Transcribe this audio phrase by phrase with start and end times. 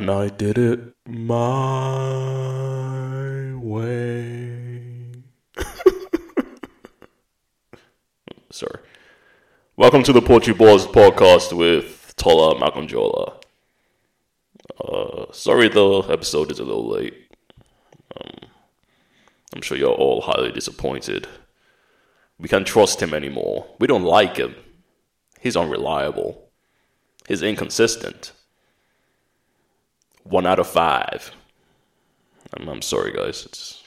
[0.00, 1.52] And I did it my
[3.56, 5.12] way.
[8.50, 8.78] Sorry.
[9.76, 13.42] Welcome to the Poetry Boys podcast with Tola Makanjola.
[14.82, 17.36] Uh, sorry the episode is a little late.
[18.16, 18.48] Um,
[19.54, 21.28] I'm sure you're all highly disappointed.
[22.38, 23.66] We can't trust him anymore.
[23.78, 24.54] We don't like him.
[25.38, 26.48] He's unreliable.
[27.28, 28.32] He's inconsistent.
[30.30, 31.32] One out of five.
[32.54, 33.44] I'm, I'm sorry, guys.
[33.44, 33.82] It's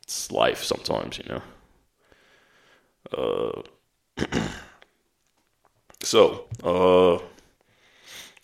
[0.00, 1.42] it's life sometimes, you know.
[4.16, 4.24] Uh,
[6.02, 7.18] so, uh,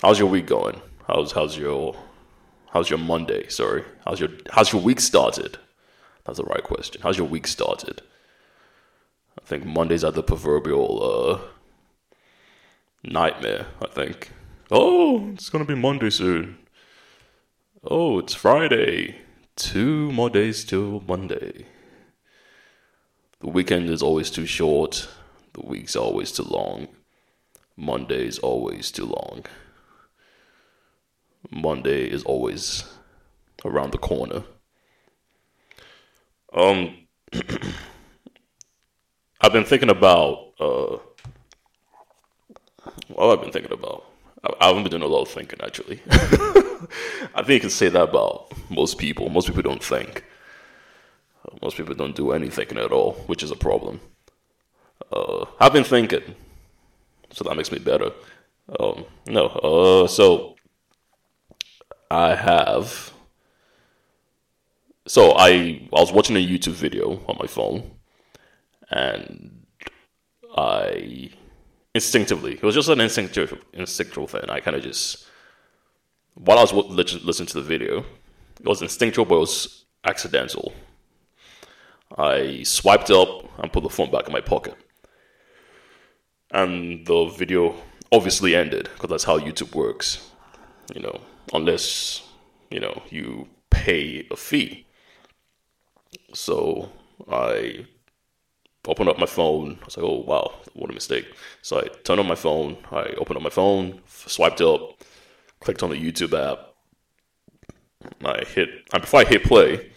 [0.03, 0.83] how's your week going?
[1.07, 1.95] How's how's your
[2.71, 3.49] how's your Monday?
[3.49, 5.59] Sorry, how's your how's your week started?
[6.25, 7.03] That's the right question.
[7.03, 8.03] How's your week started?
[9.41, 11.39] I think Mondays are the proverbial uh,
[13.05, 13.67] nightmare.
[13.81, 14.33] I think.
[14.73, 16.59] Oh, it's gonna be Monday soon.
[17.85, 19.17] Oh, it's Friday.
[19.57, 21.67] Two more days till Monday.
[23.41, 25.09] The weekend is always too short.
[25.55, 26.87] The week's always too long.
[27.77, 29.47] Monday is always too long.
[31.51, 32.85] Monday is always
[33.65, 34.45] around the corner.
[36.53, 36.99] Um,
[39.41, 40.99] I've been thinking about uh,
[43.09, 44.12] what I've been thinking about.
[44.45, 46.01] I haven't been doing a lot of thinking actually.
[46.11, 49.29] I think you can say that about most people.
[49.29, 50.25] Most people don't think.
[51.61, 54.01] Most people don't do any thinking at all, which is a problem.
[55.13, 56.35] Uh, I've been thinking,
[57.31, 58.11] so that makes me better.
[58.81, 60.57] Um, no, uh, so
[62.11, 63.13] I have.
[65.07, 67.91] So I I was watching a YouTube video on my phone,
[68.91, 69.67] and
[70.57, 71.31] I
[71.95, 74.45] instinctively it was just an instinctual instinctual thing.
[74.49, 75.27] I kind of just
[76.35, 78.05] while I was listening to the video,
[78.59, 80.73] it was instinctual, but it was accidental.
[82.17, 84.75] I swiped up and put the phone back in my pocket,
[86.51, 87.75] and the video
[88.11, 90.31] obviously ended because that's how YouTube works.
[90.95, 91.21] You know,
[91.53, 92.23] unless
[92.71, 94.87] you know you pay a fee.
[96.35, 96.91] So
[97.31, 97.87] I
[98.87, 99.79] opened up my phone.
[99.83, 101.27] I was like, "Oh wow, what a mistake!"
[101.63, 102.77] So I turned on my phone.
[102.91, 105.03] I opened up my phone, swiped up,
[105.61, 106.75] clicked on the YouTube app.
[108.25, 109.93] I hit, and before I hit play,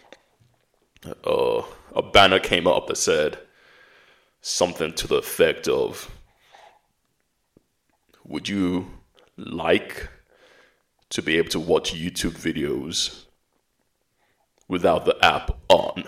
[1.26, 1.64] uh,
[1.96, 3.40] a banner came up that said
[4.42, 6.12] something to the effect of,
[8.24, 9.02] "Would you
[9.38, 10.10] like
[11.10, 13.26] to be able to watch YouTube videos
[14.68, 16.08] without the app on?"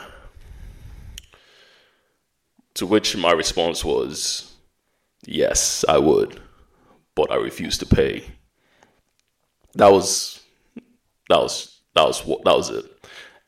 [2.77, 4.53] To which my response was,
[5.25, 6.41] "Yes, I would,
[7.15, 8.23] but I refuse to pay."
[9.77, 10.41] that was
[11.29, 12.85] that was that was what that was it.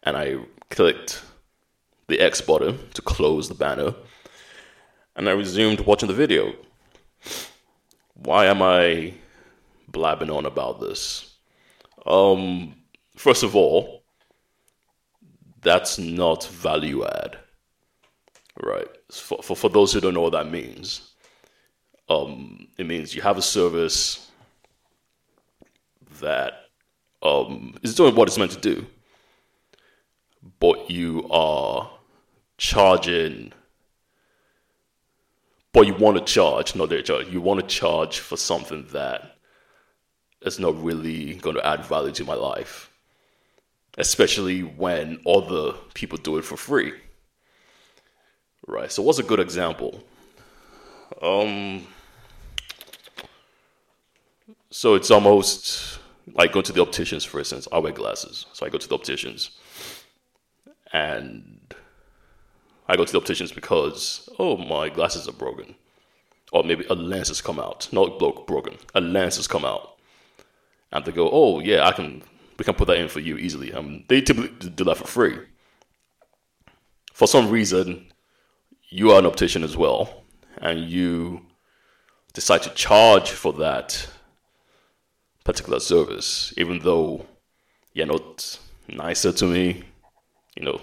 [0.03, 0.38] And I
[0.69, 1.22] clicked
[2.07, 3.94] the X button to close the banner,
[5.16, 6.53] and I resumed watching the video.
[8.13, 9.13] Why am I
[9.88, 11.35] blabbing on about this?
[12.06, 12.75] Um,
[13.16, 14.03] first of all,
[15.62, 17.38] that's not value add,
[18.62, 18.88] right?
[19.11, 21.13] For, for, for those who don't know what that means,
[22.09, 24.29] um, it means you have a service
[26.21, 26.69] that
[27.21, 28.85] um, is doing what it's meant to do,
[30.59, 31.89] but you are
[32.57, 33.51] charging,
[35.73, 39.37] but you want to charge, not they charge, you want to charge for something that
[40.41, 42.89] is not really going to add value to my life,
[43.97, 46.93] especially when other people do it for free.
[48.67, 48.91] Right.
[48.91, 50.03] So, what's a good example?
[51.21, 51.87] Um.
[54.71, 55.99] So it's almost
[56.33, 57.67] like go to the opticians, for instance.
[57.71, 59.51] I wear glasses, so I go to the opticians,
[60.93, 61.73] and
[62.87, 65.75] I go to the opticians because oh my glasses are broken,
[66.51, 69.97] or maybe a lens has come out, not broken, a lens has come out,
[70.91, 72.21] and they go, oh yeah, I can,
[72.57, 73.73] we can put that in for you easily.
[73.73, 75.38] Um, they typically do that for free.
[77.13, 78.08] For some reason,
[78.89, 80.24] you are an optician as well,
[80.57, 81.45] and you
[82.33, 84.07] decide to charge for that
[85.44, 87.25] particular service, even though
[87.94, 89.83] you're not nicer to me.
[90.56, 90.81] You know,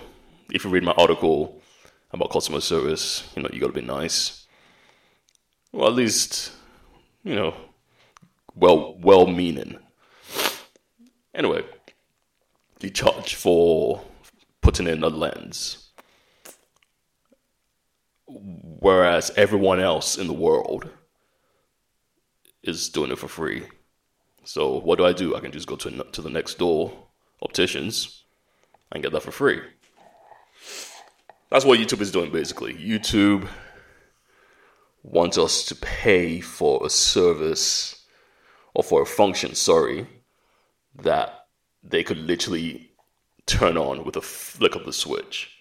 [0.52, 1.60] if you read my article
[2.12, 4.46] about customer service, you know, you gotta be nice.
[5.72, 6.52] Well, at least,
[7.24, 7.54] you know,
[8.54, 9.78] well, well meaning.
[11.34, 11.64] Anyway,
[12.80, 14.02] you charge for
[14.62, 15.85] putting in a lens.
[18.28, 20.90] Whereas everyone else in the world
[22.62, 23.64] is doing it for free
[24.44, 25.36] So what do I do?
[25.36, 26.92] I can just go to to the next door
[27.42, 28.24] opticians
[28.92, 29.60] and get that for free.
[31.50, 32.74] That's what YouTube is doing basically.
[32.74, 33.48] YouTube
[35.02, 38.04] wants us to pay for a service
[38.74, 40.06] or for a function, sorry,
[41.02, 41.46] that
[41.82, 42.90] they could literally
[43.46, 45.55] turn on with a flick of the switch.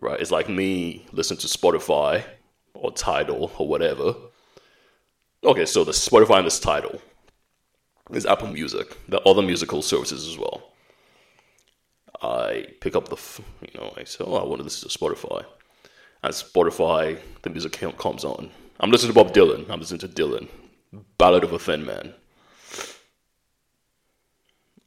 [0.00, 0.20] Right?
[0.20, 2.24] It's like me listening to Spotify
[2.74, 4.14] or Tidal or whatever.
[5.44, 7.00] Okay, so the Spotify and this Tidal
[8.12, 8.96] is Apple Music.
[9.08, 10.62] The other musical services as well.
[12.22, 13.16] I pick up the,
[13.60, 15.44] you know, I say, oh, I want to listen to Spotify.
[16.22, 18.50] And Spotify, the music comes on.
[18.80, 19.68] I'm listening to Bob Dylan.
[19.68, 20.48] I'm listening to Dylan.
[21.18, 22.14] Ballad of a Thin Man.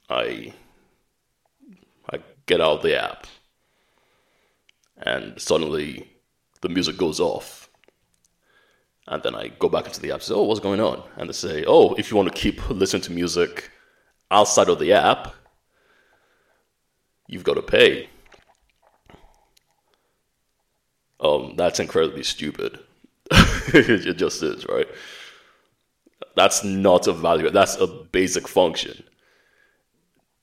[0.09, 0.53] I
[2.09, 3.27] I get out the app
[5.01, 6.07] and suddenly
[6.61, 7.69] the music goes off.
[9.07, 11.01] And then I go back into the app and say, Oh, what's going on?
[11.15, 13.71] And they say, Oh, if you want to keep listening to music
[14.31, 15.33] outside of the app,
[17.27, 18.09] you've got to pay.
[21.19, 22.79] Um, that's incredibly stupid.
[23.31, 24.87] it just is, right?
[26.35, 27.49] That's not a value.
[27.49, 29.03] That's a basic function.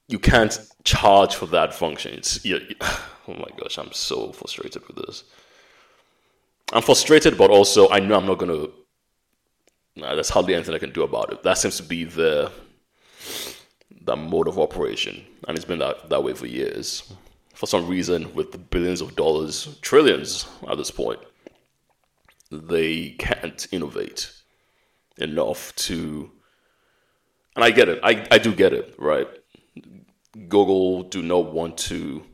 [0.08, 2.14] You can't charge for that function.
[2.14, 2.98] It's you, oh
[3.28, 5.24] my gosh, I'm so frustrated with this.
[6.72, 8.68] I'm frustrated, but also I know I'm not gonna.
[9.96, 11.42] Nah, there's hardly anything I can do about it.
[11.42, 12.50] That seems to be the
[14.04, 17.12] that mode of operation, and it's been that, that way for years.
[17.54, 21.20] For some reason, with the billions of dollars, trillions at this point,
[22.50, 24.32] they can't innovate
[25.18, 26.30] enough to.
[27.54, 28.00] And I get it.
[28.02, 29.28] I, I do get it, right?
[30.34, 32.24] Google do not want to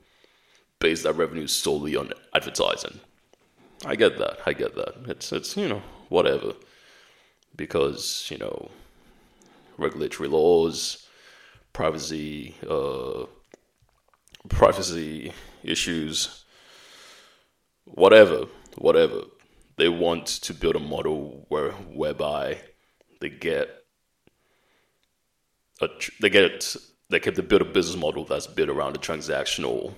[0.79, 3.00] base their revenue solely on advertising.
[3.85, 4.38] I get that.
[4.47, 4.94] I get that.
[5.06, 6.55] It's it's you know whatever,
[7.56, 8.70] because you know
[9.79, 11.06] regulatory laws,
[11.73, 13.25] privacy, uh,
[14.49, 15.32] privacy
[15.62, 16.44] issues,
[17.85, 18.46] whatever,
[18.76, 19.23] whatever.
[19.76, 22.61] They want to build a model where whereby
[23.20, 23.69] they get
[25.81, 25.88] a
[26.20, 26.76] they get
[27.11, 29.93] they get to build a business model that's built around a transactional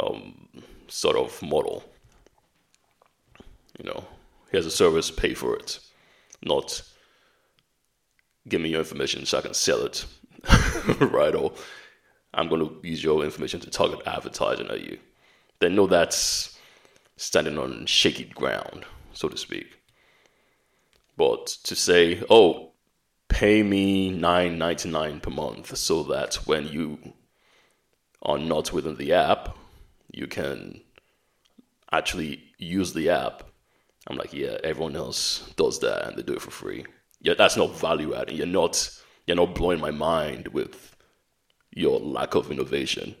[0.00, 0.48] um,
[0.88, 1.84] sort of model.
[3.78, 4.04] You know,
[4.50, 5.80] here's a service, pay for it,
[6.42, 6.82] not
[8.48, 10.04] give me your information so I can sell it,
[11.00, 11.34] right?
[11.34, 11.52] Or
[12.34, 14.98] I'm going to use your information to target advertising at you.
[15.58, 16.58] They know that's
[17.16, 19.78] standing on shaky ground, so to speak.
[21.16, 22.71] But to say, oh,
[23.32, 26.98] pay me nine ninety nine per month so that when you
[28.22, 29.56] are not within the app,
[30.12, 30.80] you can
[31.90, 33.42] actually use the app.
[34.06, 36.84] I'm like, yeah, everyone else does that and they do it for free.
[37.20, 38.36] Yeah, that's not value adding.
[38.36, 38.90] You're not
[39.26, 40.96] you're not blowing my mind with
[41.70, 43.14] your lack of innovation.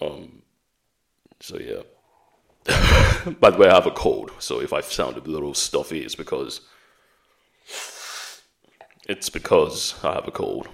[0.00, 0.42] Um
[1.40, 1.82] so yeah.
[3.40, 6.14] By the way, I have a cold, so if I sound a little stuffy, it's
[6.14, 6.60] because
[9.08, 10.68] it's because I have a cold.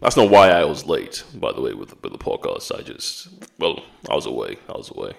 [0.00, 2.76] That's not why I was late, by the way, with the, with the podcast.
[2.78, 3.28] I just,
[3.58, 4.58] well, I was away.
[4.68, 5.14] I was away.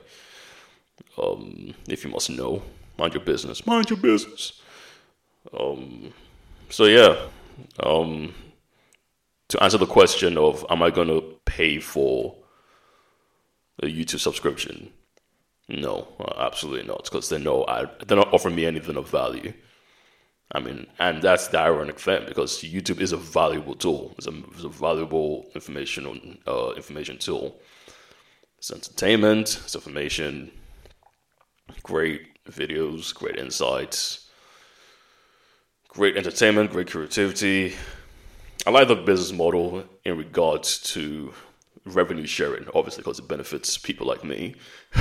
[1.17, 2.61] Um, if you must know,
[2.97, 3.65] mind your business.
[3.65, 4.61] Mind your business.
[5.57, 6.13] Um,
[6.69, 7.15] so yeah.
[7.79, 8.35] Um,
[9.47, 12.35] to answer the question of, am I going to pay for
[13.81, 14.91] a YouTube subscription?
[15.67, 16.07] No,
[16.37, 19.53] absolutely not, because they know I, they're not offering me anything of value.
[20.55, 24.15] I mean, and that's the ironic thing because YouTube is a valuable tool.
[24.17, 27.59] It's a, it's a valuable information uh, information tool.
[28.57, 29.59] It's entertainment.
[29.65, 30.51] It's information.
[31.83, 33.13] Great videos.
[33.13, 34.29] Great insights.
[35.89, 36.71] Great entertainment.
[36.71, 37.73] Great creativity.
[38.65, 41.33] I like the business model in regards to
[41.83, 44.55] revenue sharing, obviously, because it benefits people like me.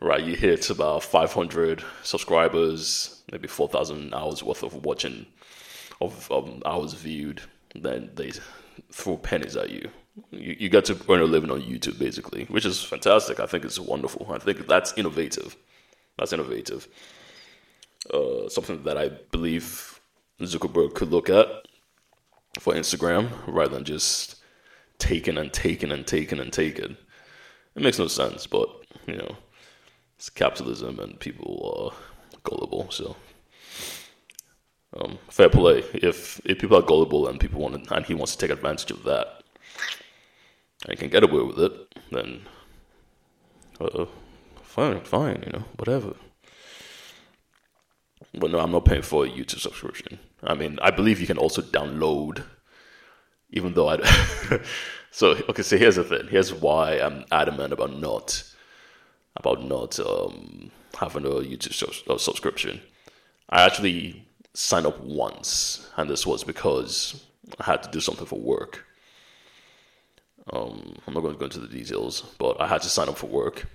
[0.00, 5.26] right, you hit about 500 subscribers, maybe 4,000 hours worth of watching,
[6.00, 7.42] of um, hours viewed,
[7.74, 8.32] then they
[8.90, 9.90] throw pennies at you.
[10.30, 10.56] you.
[10.58, 13.40] You get to earn a living on YouTube, basically, which is fantastic.
[13.40, 14.26] I think it's wonderful.
[14.32, 15.56] I think that's innovative.
[16.18, 16.88] That's innovative.
[18.12, 20.00] Uh, something that I believe
[20.40, 21.46] Zuckerberg could look at
[22.58, 24.36] for Instagram rather than just
[24.98, 26.96] taking and taking and taking and taking.
[27.76, 28.68] It makes no sense, but
[29.06, 29.36] you know,
[30.20, 32.90] it's capitalism and people are gullible.
[32.90, 33.16] So,
[34.94, 35.78] um, fair play.
[35.94, 38.90] If if people are gullible and people want to, and he wants to take advantage
[38.90, 39.42] of that,
[40.84, 41.72] and he can get away with it,
[42.10, 42.42] then
[43.80, 44.04] uh,
[44.62, 46.12] fine, fine, you know, whatever.
[48.34, 50.18] But no, I'm not paying for a YouTube subscription.
[50.42, 52.44] I mean, I believe you can also download,
[53.48, 53.96] even though I.
[55.10, 56.28] so okay, so here's the thing.
[56.28, 58.49] Here's why I'm adamant about not
[59.36, 62.80] about not um, having a YouTube uh, subscription.
[63.48, 67.24] I actually signed up once, and this was because
[67.58, 68.86] I had to do something for work.
[70.52, 73.18] Um, I'm not going to go into the details, but I had to sign up
[73.18, 73.66] for work.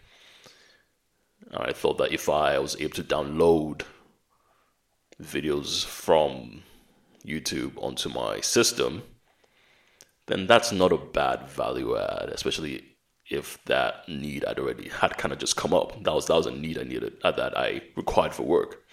[1.56, 3.84] I thought that if I was able to download
[5.22, 6.64] videos from
[7.26, 9.04] YouTube onto my system,
[10.28, 12.95] then that's not a bad value add, especially
[13.29, 16.03] if that need I'd already had kind of just come up.
[16.03, 18.84] That was that was a need I needed uh, that I required for work.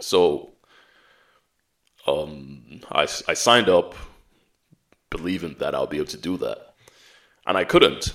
[0.00, 0.52] So
[2.06, 3.94] um, I, I signed up
[5.10, 6.74] believing that I'll be able to do that.
[7.46, 8.14] And I couldn't.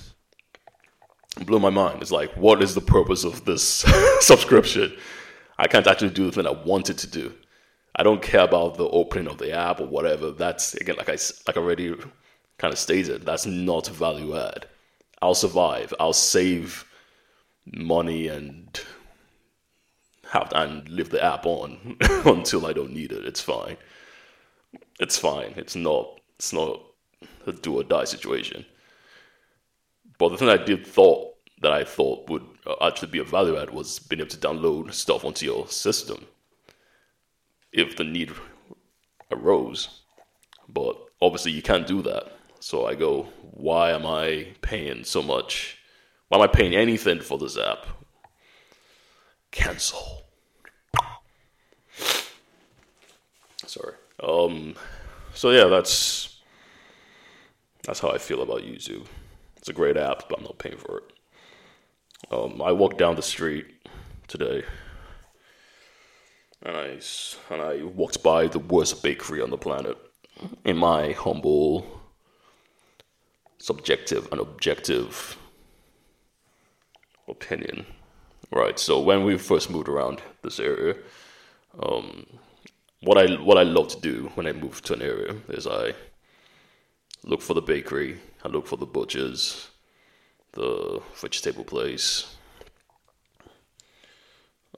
[1.38, 2.00] It blew my mind.
[2.00, 3.62] It's like, what is the purpose of this
[4.20, 4.96] subscription?
[5.58, 7.34] I can't actually do the thing I wanted to do.
[7.96, 10.30] I don't care about the opening of the app or whatever.
[10.32, 11.16] That's again, like I
[11.46, 11.94] like I already
[12.58, 14.66] kind of stated, that's not value add.
[15.20, 15.92] I'll survive.
[15.98, 16.84] I'll save
[17.66, 18.80] money and
[20.30, 23.24] have and leave the app on until I don't need it.
[23.24, 23.76] It's fine.
[25.00, 25.54] It's fine.
[25.56, 26.20] It's not.
[26.36, 26.80] It's not
[27.46, 28.64] a do or die situation.
[30.18, 32.44] But the thing I did thought that I thought would
[32.80, 36.26] actually be a value add was being able to download stuff onto your system
[37.72, 38.32] if the need
[39.30, 40.00] arose.
[40.68, 42.33] But obviously, you can't do that.
[42.64, 45.76] So I go, why am I paying so much?
[46.28, 47.86] Why am I paying anything for this app?
[49.50, 50.22] Cancel.
[53.66, 53.92] Sorry.
[54.22, 54.76] Um.
[55.34, 56.40] So yeah, that's
[57.82, 59.08] that's how I feel about YouTube.
[59.58, 61.12] It's a great app, but I'm not paying for it.
[62.30, 63.66] Um, I walked down the street
[64.26, 64.64] today,
[66.62, 66.98] and I
[67.50, 69.98] and I walked by the worst bakery on the planet.
[70.64, 71.93] In my humble,
[73.64, 75.38] subjective and objective
[77.26, 77.86] opinion,
[78.50, 78.78] right?
[78.78, 80.96] So when we first moved around this area,
[81.82, 82.26] um,
[83.00, 85.94] what I what I love to do when I move to an area is I
[87.22, 89.70] look for the bakery, I look for the butchers,
[90.52, 92.36] the vegetable place,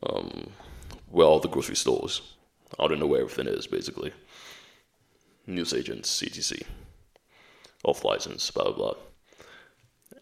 [0.04, 0.50] um,
[1.10, 2.22] well, the grocery stores.
[2.78, 4.12] I don't know where everything is, basically.
[5.46, 6.62] News agents, CTC,
[7.84, 8.94] off license, blah blah blah.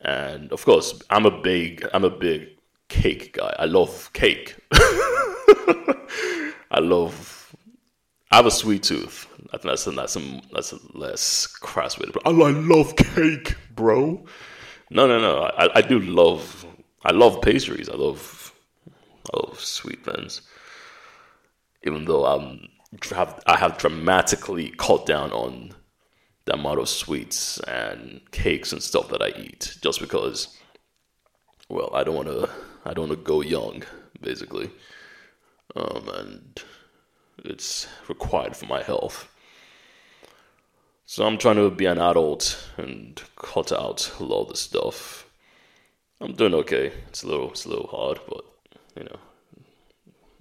[0.03, 2.49] And of course, I'm a big, I'm a big
[2.89, 3.55] cake guy.
[3.59, 4.57] I love cake.
[6.71, 7.45] I love
[8.35, 9.29] I have a sweet tooth.
[9.53, 12.29] I think that's that's a, that's a less crass way to put it.
[12.29, 14.25] I, I love cake, bro.
[14.91, 15.43] No, no, no.
[15.57, 16.67] I, I do love
[17.05, 17.89] I love pastries.
[17.89, 18.53] I love
[19.33, 20.43] I love sweet things.
[21.85, 22.69] Even though I'm
[23.47, 25.73] I have dramatically cut down on
[26.47, 30.57] the amount of sweets and cakes and stuff that I eat, just because.
[31.69, 32.51] Well, I don't want to.
[32.85, 33.83] I don't want to go young,
[34.21, 34.71] basically.
[35.75, 36.63] Um, and
[37.45, 39.29] it's required for my health.
[41.07, 45.29] So I'm trying to be an adult and cut out a lot of the stuff.
[46.21, 46.93] I'm doing okay.
[47.09, 48.45] It's a little, it's a little hard, but
[48.97, 49.19] you know,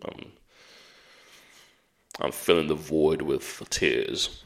[0.06, 0.32] I'm,
[2.22, 4.42] I'm filling the void with tears.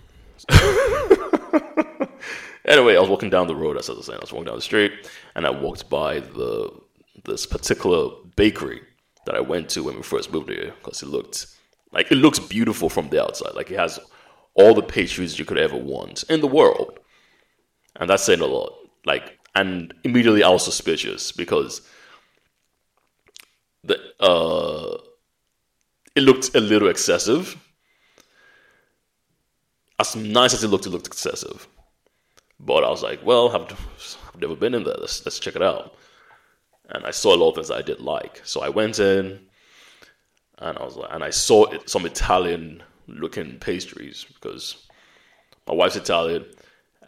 [2.65, 3.77] anyway, I was walking down the road.
[3.77, 4.91] As I was saying, I was walking down the street,
[5.35, 6.71] and I walked by the
[7.25, 8.81] this particular bakery
[9.25, 11.47] that I went to when we first moved here because it looked
[11.91, 13.53] like it looks beautiful from the outside.
[13.55, 13.99] Like it has
[14.53, 16.99] all the pastries you could ever want in the world.
[17.97, 18.73] And that's saying a lot.
[19.05, 21.81] Like and immediately I was suspicious because
[23.83, 24.97] the uh
[26.15, 27.57] it looked a little excessive.
[29.99, 31.67] As nice as it looked, it looked excessive.
[32.59, 34.95] But I was like, well, I've, I've never been in there.
[34.99, 35.95] Let's, let's check it out.
[36.89, 38.41] And I saw a lot of things I did like.
[38.43, 39.39] So I went in,
[40.59, 44.87] and I was like, and I saw it, some Italian looking pastries because
[45.67, 46.45] my wife's Italian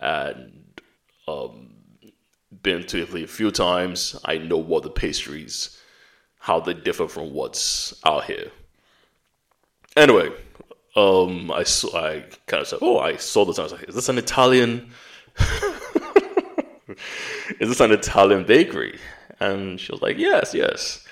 [0.01, 0.81] and
[1.27, 1.69] um,
[2.61, 4.19] been to Italy a few times.
[4.25, 5.79] I know what the pastries,
[6.39, 8.51] how they differ from what's out here.
[9.95, 10.29] Anyway,
[10.95, 13.59] um, I saw, I kind of said, oh, I saw this.
[13.59, 14.91] I was like, is this an Italian?
[17.59, 18.99] is this an Italian bakery?
[19.39, 21.05] And she was like, yes, yes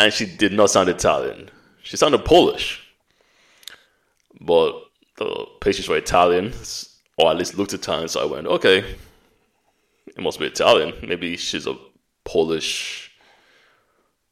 [0.00, 1.50] and she did not sound Italian.
[1.82, 2.80] She sounded Polish,
[4.40, 4.72] but
[5.18, 6.54] the pastries were Italian,
[7.18, 8.08] or at least looked Italian.
[8.08, 8.78] So I went, okay,
[10.06, 10.94] it must be Italian.
[11.06, 11.76] Maybe she's a
[12.24, 13.10] Polish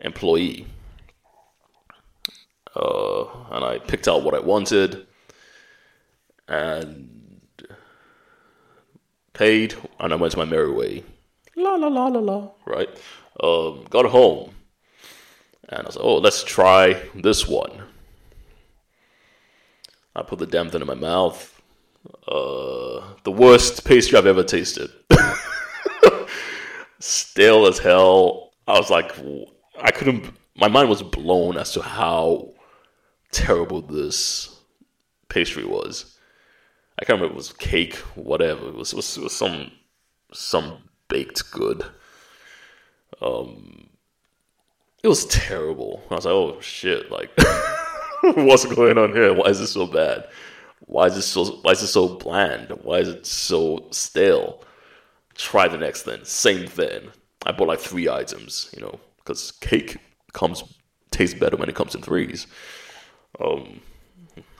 [0.00, 0.66] employee.
[2.78, 5.06] Uh, and I picked out what I wanted,
[6.46, 7.40] and
[9.32, 11.04] paid, and I went to my merry way.
[11.56, 12.50] La la la la la.
[12.64, 12.88] Right.
[13.42, 14.54] Um, got home,
[15.68, 17.82] and I was like, "Oh, let's try this one."
[20.14, 21.54] I put the damn thing in my mouth.
[22.26, 24.90] Uh, the worst pastry I've ever tasted.
[27.00, 28.50] Stale as hell.
[28.66, 29.12] I was like,
[29.80, 30.32] I couldn't.
[30.56, 32.52] My mind was blown as to how
[33.30, 34.60] terrible this
[35.28, 36.16] pastry was.
[36.98, 37.34] I can't remember.
[37.34, 38.68] It was cake, whatever.
[38.68, 39.70] It was, it was, it was some
[40.32, 41.84] some baked good.
[43.22, 43.88] Um,
[45.02, 46.02] it was terrible.
[46.10, 47.10] I was like, oh shit!
[47.10, 47.30] Like,
[48.22, 49.32] what's going on here?
[49.32, 50.28] Why is this so bad?
[50.80, 51.44] Why is this so?
[51.62, 52.70] Why is it so bland?
[52.82, 54.64] Why is it so stale?
[55.34, 56.24] Try the next thing.
[56.24, 57.10] Same thing.
[57.46, 59.98] I bought like three items, you know, because cake
[60.32, 60.64] comes
[61.10, 62.46] tastes better when it comes in threes.
[63.40, 63.80] Um,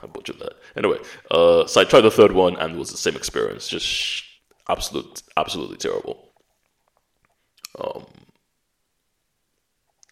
[0.01, 0.53] I butchered that.
[0.75, 0.97] Anyway,
[1.31, 3.67] uh, so I tried the third one and it was the same experience.
[3.67, 4.23] Just
[4.67, 6.29] absolute, absolutely terrible.
[7.79, 8.05] Um,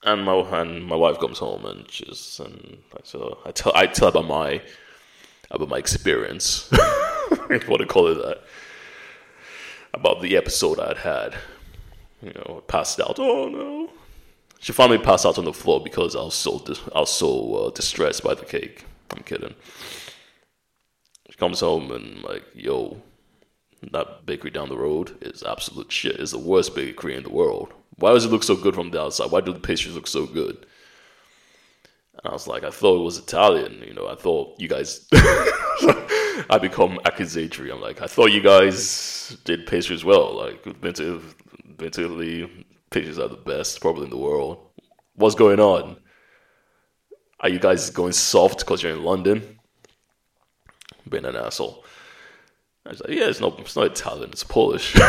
[0.04, 4.10] and my and my wife comes home and she's and so I tell I tell
[4.10, 4.62] about my
[5.52, 6.70] about my experience.
[7.50, 8.44] if you want to call it that.
[9.94, 11.36] About the episode I'd had.
[12.22, 13.18] You know, passed out.
[13.20, 13.90] Oh no.
[14.60, 16.64] She finally passed out on the floor because I was so
[16.96, 18.86] I was so uh, distressed by the cake.
[19.12, 19.56] I'm kidding.
[21.30, 23.02] She comes home and like, yo,
[23.92, 26.20] that bakery down the road is absolute shit.
[26.20, 27.74] It's the worst bakery in the world.
[27.98, 29.32] Why does it look so good from the outside?
[29.32, 30.66] Why do the pastries look so good?
[32.14, 33.84] And I was like, I thought it was Italian.
[33.86, 35.08] You know, I thought you guys.
[36.50, 37.72] I become accusatory.
[37.72, 40.36] I'm like, I thought you guys did pastries well.
[40.36, 41.22] Like, been to
[41.78, 42.66] been to Italy.
[42.90, 44.60] Pastries are the best, probably in the world.
[45.16, 45.98] What's going on?
[47.40, 49.60] Are you guys going soft because you're in London?
[51.08, 51.84] Being an asshole.
[52.86, 54.96] I was like, yeah, it's not, it's not Italian, it's Polish.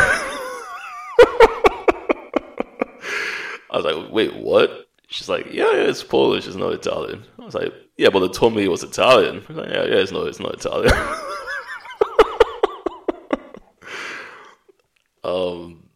[3.71, 4.89] I was like, wait, what?
[5.07, 7.23] She's like, yeah, yeah, it's Polish, it's not Italian.
[7.39, 9.37] I was like, yeah, but they told me it was Italian.
[9.37, 10.91] I was like, yeah, yeah, it's not, it's not Italian.
[15.23, 15.88] um,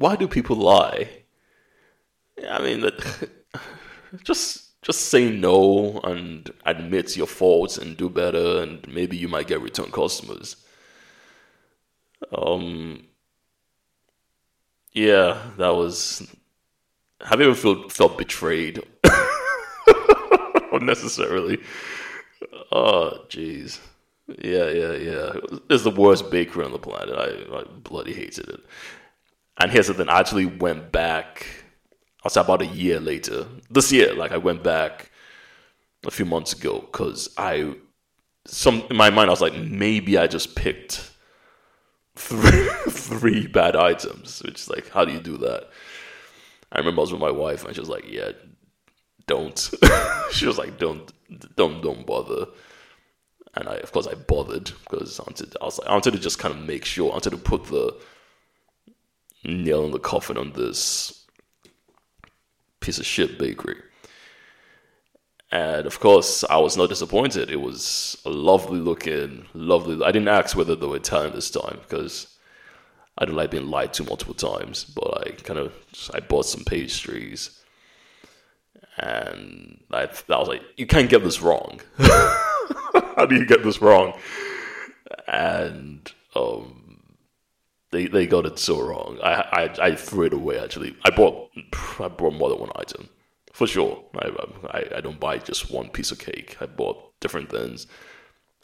[0.00, 1.10] why do people lie?
[2.48, 2.90] I mean,
[4.24, 9.46] just just say no and admit your faults and do better, and maybe you might
[9.46, 10.56] get return customers.
[12.32, 13.06] Um,
[14.92, 16.26] yeah, that was.
[17.22, 18.82] Have you ever felt felt betrayed
[20.72, 21.58] unnecessarily?
[22.72, 23.78] Oh, jeez.
[24.38, 25.32] Yeah, yeah, yeah.
[25.68, 27.14] It's the worst bakery on the planet.
[27.16, 28.60] I, I bloody hated it.
[29.60, 31.46] And here's the thing: I actually went back.
[32.24, 33.46] I was about a year later.
[33.70, 35.10] This year, like I went back
[36.06, 37.74] a few months ago because I,
[38.46, 41.10] some in my mind, I was like, maybe I just picked
[42.16, 44.42] three three bad items.
[44.42, 45.68] Which is like, how do you do that?
[46.72, 48.32] I remember I was with my wife and she was like, "Yeah,
[49.26, 49.70] don't."
[50.32, 51.12] she was like, "Don't,
[51.56, 52.46] don't, don't bother."
[53.54, 55.56] And I, of course, I bothered because I wanted.
[55.60, 57.10] I was like, I wanted to just kind of make sure.
[57.10, 57.96] I wanted to put the
[59.44, 61.26] nail in the coffin on this
[62.80, 63.76] piece of shit bakery.
[65.52, 67.50] And of course, I was not disappointed.
[67.50, 70.04] It was a lovely looking, lovely.
[70.04, 72.28] I didn't ask whether they were Italian this time because
[73.18, 74.84] I don't like being lied to multiple times.
[74.84, 75.72] But I kind of
[76.14, 77.60] I bought some pastries,
[78.96, 81.80] and I, I was like, "You can't get this wrong.
[81.98, 84.14] How do you get this wrong?"
[85.26, 86.89] And um,
[87.90, 89.18] they they got it so wrong.
[89.22, 89.32] I,
[89.80, 90.58] I I threw it away.
[90.58, 91.50] Actually, I bought
[91.98, 93.08] I bought more than one item
[93.52, 94.04] for sure.
[94.16, 94.30] I,
[94.70, 96.56] I I don't buy just one piece of cake.
[96.60, 97.86] I bought different things,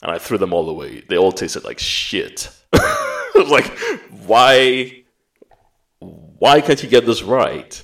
[0.02, 1.02] and I threw them all away.
[1.08, 2.50] They all tasted like shit.
[3.36, 3.66] Like,
[4.26, 5.04] why?
[5.98, 7.82] Why can't you get this right?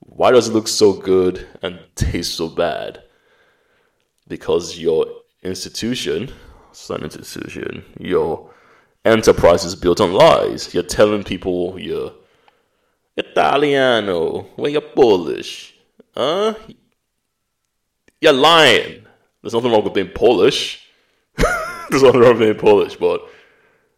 [0.00, 3.04] Why does it look so good and taste so bad?
[4.26, 5.06] Because your
[5.42, 6.32] institution,
[6.70, 8.50] it's not an institution, your
[9.08, 10.72] enterprise is built on lies.
[10.74, 12.12] You're telling people you're
[13.16, 15.74] Italiano when you're Polish.
[16.14, 16.54] Huh?
[18.20, 19.04] You're lying.
[19.42, 20.86] There's nothing wrong with being Polish.
[21.90, 23.22] There's nothing wrong with being Polish, but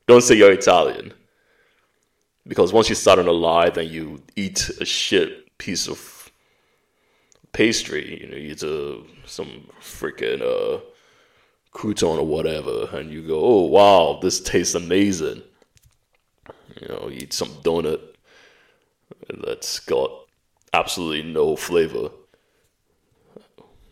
[0.06, 1.12] don't say you're Italian.
[2.46, 6.32] Because once you start on a lie, then you eat a shit piece of
[7.52, 8.22] pastry.
[8.22, 10.80] You know, you eat a, some freaking uh,
[11.72, 15.42] crouton or whatever, and you go, oh, wow, this tastes amazing.
[16.80, 18.00] You know, eat some donut
[19.44, 20.10] that's got
[20.72, 22.10] absolutely no flavor.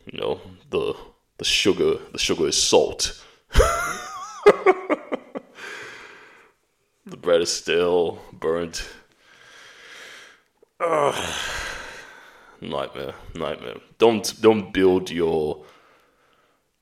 [0.07, 0.95] You know, the
[1.38, 3.23] the sugar the sugar is salt.
[3.53, 3.61] the
[7.21, 8.88] bread is still burnt.
[10.81, 11.35] Ugh.
[12.61, 13.77] Nightmare, nightmare.
[13.99, 15.64] Don't don't build your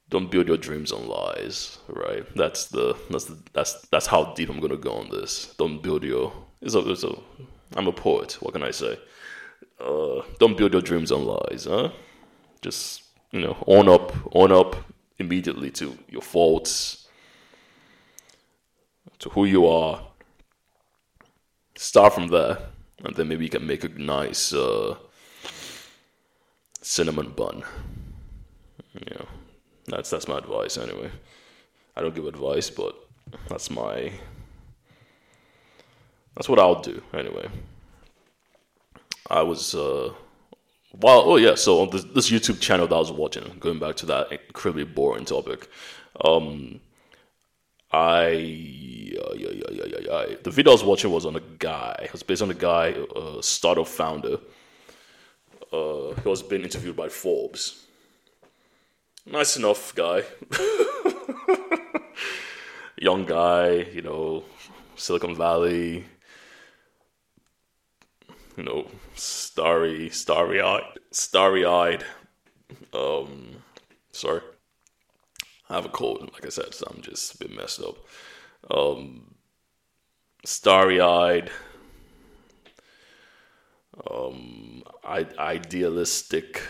[0.09, 2.25] don't build your dreams on lies, right?
[2.37, 5.55] That's the that's the, that's that's how deep I'm gonna go on this.
[5.59, 7.14] Don't build your it's a, it's a
[7.75, 8.38] I'm a poet.
[8.40, 8.99] What can I say?
[9.81, 11.90] Uh, don't build your dreams on lies, huh?
[12.62, 14.77] Just you know, own up, own up
[15.19, 17.09] immediately to your faults,
[19.19, 20.01] to who you are.
[21.77, 22.59] Start from there,
[23.05, 24.97] and then maybe you can make a nice uh,
[26.81, 27.64] cinnamon bun.
[28.95, 29.27] Know,
[29.88, 31.11] that's that's my advice anyway.
[31.96, 32.94] I don't give advice, but
[33.49, 34.12] that's my
[36.35, 37.49] that's what I'll do anyway.
[39.31, 40.12] I was uh
[41.01, 43.96] well oh yeah, so on this, this YouTube channel that I was watching, going back
[43.96, 45.68] to that incredibly boring topic,
[46.25, 46.81] um
[47.92, 50.37] I uh, yeah, yeah, yeah, yeah, yeah.
[50.42, 52.01] The video I was watching was on a guy.
[52.03, 54.38] It was based on a guy, a startup founder.
[55.72, 57.86] Uh, he was being interviewed by Forbes.
[59.29, 60.23] Nice enough guy,
[62.97, 64.45] young guy, you know,
[64.95, 66.05] Silicon Valley,
[68.57, 68.87] you know,
[69.17, 72.05] starry, starry eyed, starry eyed.
[72.95, 73.57] Um,
[74.12, 74.43] sorry,
[75.69, 77.97] I have a cold, like I said, so I'm just a bit messed up.
[78.71, 79.35] Um,
[80.45, 81.51] starry eyed,
[84.09, 86.62] um, I- idealistic,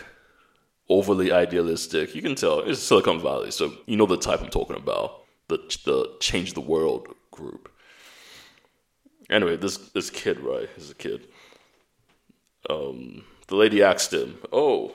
[0.89, 2.15] overly idealistic.
[2.15, 5.23] You can tell it's Silicon Valley, so you know the type I'm talking about.
[5.47, 7.71] The the change the world group.
[9.29, 10.69] Anyway, this this kid, right?
[10.75, 11.27] He's a kid
[12.69, 14.93] um, the lady asked him, "Oh,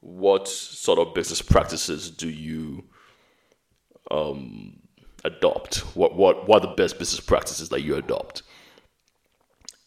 [0.00, 2.84] what sort of business practices do you
[4.10, 4.80] um,
[5.24, 5.78] adopt?
[5.96, 8.42] What what what are the best business practices that you adopt?"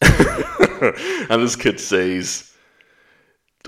[0.00, 2.52] and this kid says,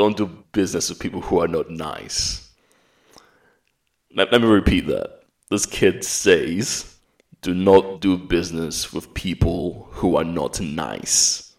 [0.01, 2.49] "Don't do business with people who are not nice."
[4.17, 5.09] Let, let me repeat that.
[5.51, 6.97] This kid says,
[7.43, 11.51] "Do not do business with people who are not nice."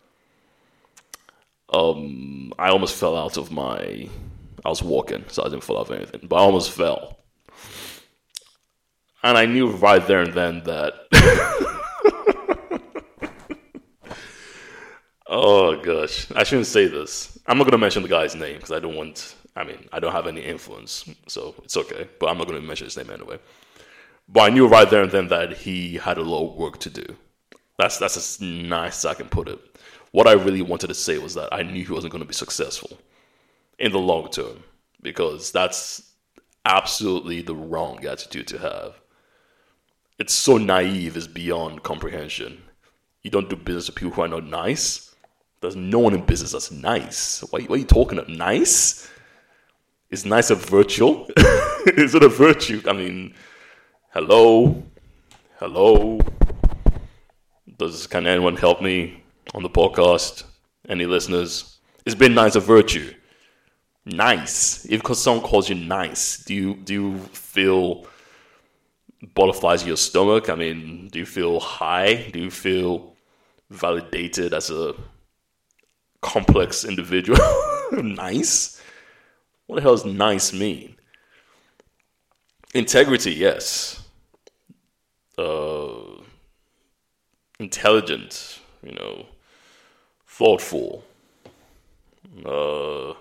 [1.72, 4.10] um, I almost fell out of my.
[4.64, 7.18] I was walking, so I didn't fall off anything, but I almost fell.
[9.24, 11.78] And I knew right there and then that.
[15.32, 17.40] oh gosh, I shouldn't say this.
[17.48, 19.36] I'm not gonna mention the guy's name because I don't want.
[19.56, 22.08] I mean, I don't have any influence, so it's okay.
[22.20, 23.40] But I'm not gonna mention his name anyway.
[24.30, 26.92] But I knew right there and then that he had a lot of work to
[26.92, 27.16] do.
[27.80, 29.60] That's that's as nice as I can put it
[30.12, 32.98] what I really wanted to say was that I knew he wasn't to be successful
[33.80, 34.64] in the long term
[35.02, 36.12] because that's
[36.66, 39.00] absolutely the wrong attitude to have.
[40.20, 42.62] It's so naive, it's beyond comprehension.
[43.24, 45.11] You don't do business with people who are not nice.
[45.62, 47.42] There's no one in business that's nice.
[47.52, 49.10] Why, are you talking about nice?
[50.10, 51.26] Is nice a virtue?
[51.86, 52.82] Is it a virtue?
[52.88, 53.36] I mean,
[54.10, 54.84] hello?
[55.60, 56.20] Hello?
[57.78, 60.44] Does can anyone help me on the podcast,
[60.90, 63.14] any listeners, it's been nice of virtue.
[64.06, 64.86] Nice.
[64.86, 68.08] If because someone calls you nice, do you do you feel
[69.36, 70.50] butterflies in your stomach?
[70.50, 72.30] I mean, do you feel high?
[72.34, 73.14] Do you feel
[73.70, 74.96] validated as a
[76.22, 77.40] complex individual?
[77.92, 78.82] nice?
[79.68, 80.96] What the hell does nice mean?
[82.74, 84.04] Integrity, yes.
[85.38, 86.22] Uh,
[87.60, 89.26] intelligent, you know,
[90.28, 91.04] thoughtful,
[92.46, 93.14] uh,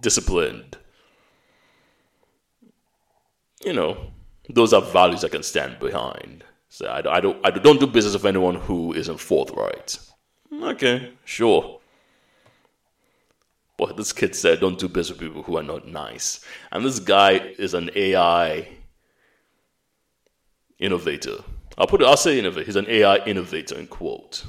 [0.00, 0.76] disciplined.
[3.64, 4.10] You know,
[4.48, 6.44] those are values I can stand behind.
[6.68, 9.98] So I, I don't I don't do business with anyone who isn't forthright.
[10.52, 11.80] Okay, sure.
[13.76, 16.44] But this kid said, don't do business with people who are not nice.
[16.70, 18.68] And this guy is an AI
[20.78, 21.38] innovator.
[21.76, 22.66] I'll put it, I'll say innovator.
[22.66, 24.44] He's an AI innovator in quote.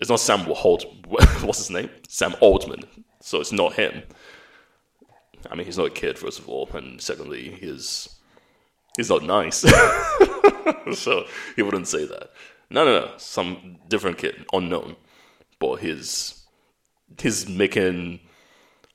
[0.00, 0.84] It's not Sam Holt.
[1.06, 1.90] What's his name?
[2.08, 2.80] Sam Altman.
[3.20, 4.02] So it's not him.
[5.50, 8.08] I mean, he's not a kid, first of all, and secondly, he's
[8.96, 9.56] he's not nice.
[10.94, 11.24] so
[11.56, 12.30] he wouldn't say that.
[12.70, 13.10] No, no, no.
[13.16, 14.96] Some different kid, unknown,
[15.58, 16.44] but he's
[17.20, 18.20] he's making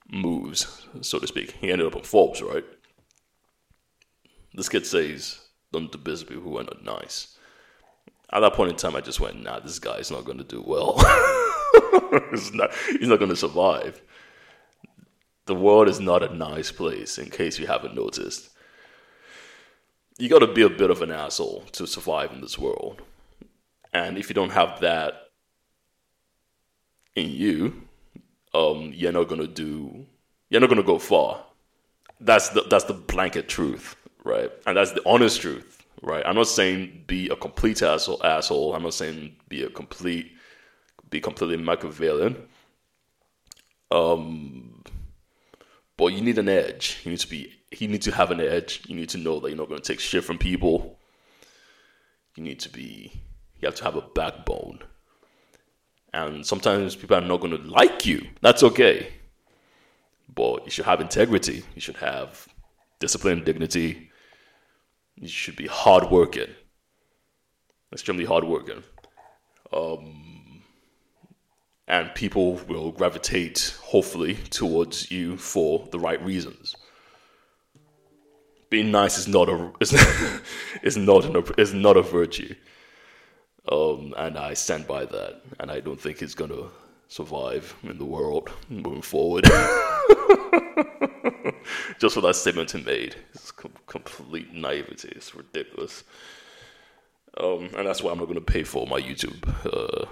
[0.10, 1.52] moves, so to speak.
[1.62, 2.66] He ended up on Forbes, right?
[4.54, 5.40] This kid says,
[5.72, 7.38] "Don't do business with people who are not nice."
[8.32, 10.44] At that point in time, I just went, nah, this guy is not going to
[10.44, 10.98] do well.
[12.32, 14.02] he's not, he's not going to survive.
[15.46, 18.50] the world is not a nice place, in case you haven't noticed.
[20.18, 23.02] You gotta be a bit of an asshole to survive in this world.
[23.94, 25.30] And if you don't have that
[27.16, 27.85] in you,
[28.56, 30.06] um, you're not gonna do
[30.50, 31.44] you're not gonna go far.
[32.22, 34.52] That's the that's the blanket truth, right?
[34.66, 36.24] And that's the honest truth, right?
[36.26, 38.74] I'm not saying be a complete asshole asshole.
[38.74, 40.32] I'm not saying be a complete
[41.10, 42.48] be completely Machiavellian.
[43.92, 44.84] Um
[45.98, 47.02] but you need an edge.
[47.04, 48.84] You need to be you need to have an edge.
[48.88, 50.98] You need to know that you're not gonna take shit from people.
[52.38, 53.12] You need to be
[53.60, 54.80] you have to have a backbone.
[56.16, 58.26] And sometimes people are not going to like you.
[58.40, 59.12] That's okay.
[60.34, 61.64] But you should have integrity.
[61.76, 62.48] You should have
[63.00, 64.12] discipline, dignity.
[65.18, 66.52] You should be hardworking,
[67.92, 68.82] extremely hardworking.
[69.74, 70.64] Um,
[71.86, 76.78] and people will gravitate, hopefully, towards you for the right reasons.
[78.70, 79.92] Being nice is not a is,
[80.82, 82.56] is not an, is not a virtue.
[84.18, 85.42] And I stand by that.
[85.60, 86.70] And I don't think it's going to
[87.08, 89.46] survive in the world moving forward.
[92.00, 93.16] Just for that statement he made.
[93.34, 95.10] It's com- complete naivety.
[95.16, 96.04] It's ridiculous.
[97.38, 100.06] Um, and that's why I'm not going to pay for my YouTube uh,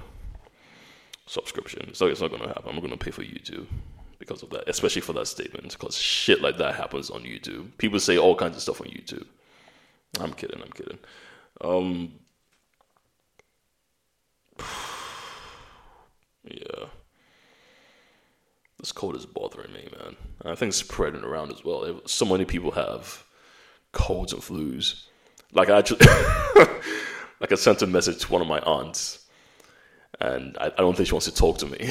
[1.25, 1.93] subscription.
[1.93, 2.63] So it's not going to happen.
[2.67, 3.67] I'm not going to pay for YouTube
[4.19, 5.71] because of that, especially for that statement.
[5.71, 7.77] Because shit like that happens on YouTube.
[7.77, 9.25] People say all kinds of stuff on YouTube.
[10.19, 10.62] I'm kidding.
[10.62, 10.99] I'm kidding.
[11.62, 12.13] Um,
[16.43, 16.86] yeah.
[18.79, 20.15] This cold is bothering me, man.
[20.43, 22.01] I think it's spreading around as well.
[22.06, 23.23] So many people have
[23.93, 25.06] colds and flus.
[25.53, 26.06] Like I actually,
[27.39, 29.25] like I sent a message to one of my aunts,
[30.19, 31.77] and I, I don't think she wants to talk to me.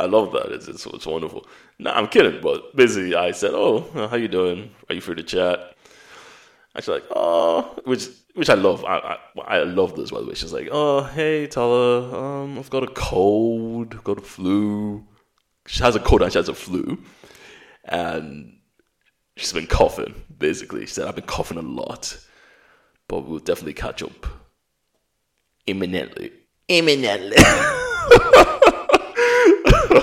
[0.00, 0.52] I love that.
[0.52, 1.44] It's, it's, it's wonderful.
[1.80, 4.70] No, I'm kidding, but basically I said, "Oh, how you doing?
[4.88, 5.74] Are you free to chat?"
[6.76, 8.08] Actually, like, "Oh," which
[8.38, 8.84] which I love.
[8.84, 10.34] I, I, I love this by the way.
[10.34, 15.04] She's like, "Oh, hey, Tola, um, I've got a cold, I've got a flu."
[15.66, 17.02] She has a cold and she has a flu,
[17.84, 18.60] and
[19.36, 20.14] she's been coughing.
[20.38, 22.16] Basically, she said, "I've been coughing a lot,
[23.08, 24.26] but we'll definitely catch up
[25.66, 26.30] imminently."
[26.68, 27.34] Imminently.
[27.38, 28.42] I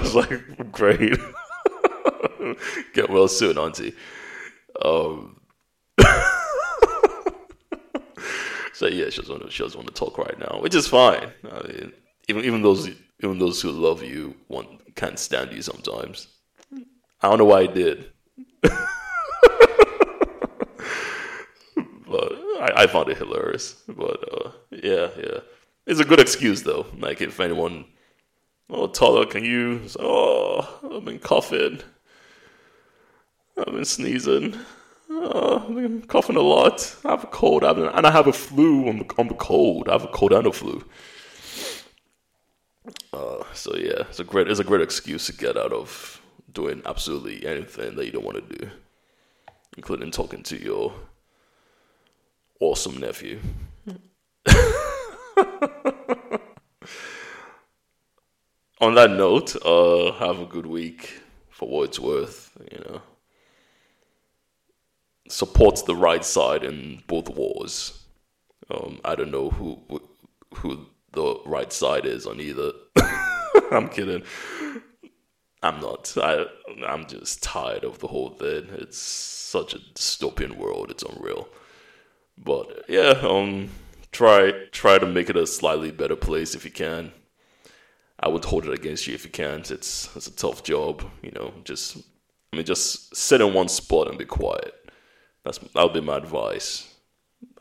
[0.01, 1.17] was like, "Great,
[2.93, 3.93] get well soon, Auntie."
[4.83, 5.39] Um,
[8.75, 10.85] so yeah, she doesn't want to, she doesn't want to talk right now, which is
[10.85, 11.31] fine.
[11.49, 11.93] I mean,
[12.27, 12.89] even even those
[13.23, 16.27] even those who love you want can't stand you sometimes.
[17.21, 18.11] I don't know why I did,
[18.61, 18.75] but
[22.59, 23.81] I, I found it hilarious.
[23.87, 25.39] But uh, yeah, yeah,
[25.87, 26.85] it's a good excuse though.
[26.99, 27.85] Like if anyone,
[28.69, 29.83] oh Tyler, can you?
[29.97, 31.79] Oh, I've been coughing.
[33.57, 34.59] I've been sneezing.
[35.25, 36.95] Uh, I'm coughing a lot.
[37.03, 39.33] I have a cold, I have and I have a flu on the on the
[39.33, 39.89] cold.
[39.89, 40.83] I have a cold and a flu.
[43.11, 46.21] Uh, so yeah, it's a great it's a great excuse to get out of
[46.53, 48.69] doing absolutely anything that you don't want to do,
[49.75, 50.93] including talking to your
[52.59, 53.39] awesome nephew.
[58.79, 62.51] On that note, uh, have a good week for what it's worth.
[62.71, 63.01] You know
[65.27, 68.03] supports the right side in both wars.
[68.69, 69.79] Um, I don't know who
[70.55, 72.71] who the right side is on either.
[73.71, 74.23] I'm kidding.
[75.63, 76.13] I'm not.
[76.17, 76.45] I
[76.87, 78.67] I'm just tired of the whole thing.
[78.73, 80.91] It's such a dystopian world.
[80.91, 81.47] It's unreal.
[82.37, 83.69] But yeah, um,
[84.11, 87.11] try try to make it a slightly better place if you can.
[88.19, 89.69] I would hold it against you if you can't.
[89.71, 91.53] It's it's a tough job, you know.
[91.63, 91.97] Just
[92.53, 94.73] I mean, just sit in one spot and be quiet.
[95.45, 96.91] That's that would be my advice.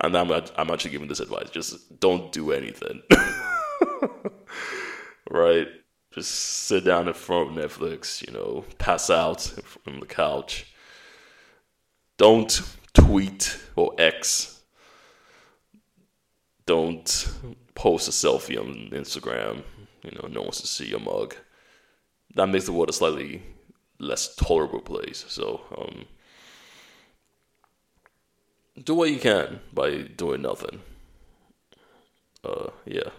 [0.01, 1.51] And I'm I'm actually giving this advice.
[1.51, 3.03] Just don't do anything.
[5.31, 5.69] right?
[6.13, 9.53] Just sit down in front of Netflix, you know, pass out
[9.87, 10.73] on the couch.
[12.17, 12.63] Don't
[12.95, 14.63] tweet or X.
[16.67, 17.29] Don't
[17.75, 19.65] post a selfie on Instagram.
[20.03, 21.35] You know, no one wants to see your mug.
[22.37, 23.43] That makes the world a slightly
[23.99, 25.25] less tolerable place.
[25.29, 26.05] So, um,
[28.83, 30.81] do what you can by doing nothing.
[32.43, 33.11] Uh, yeah.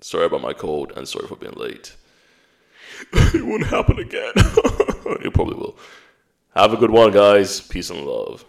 [0.00, 1.96] Sorry about my cold and sorry for being late.
[3.12, 4.32] it won't happen again.
[5.20, 5.76] it probably will.
[6.54, 7.60] Have a good one, guys.
[7.60, 8.44] Peace and love.